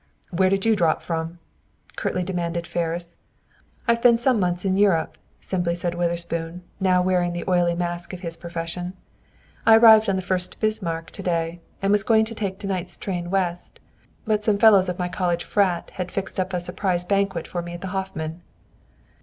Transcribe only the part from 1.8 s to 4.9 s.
curtly demanded Ferris. "I've been some months in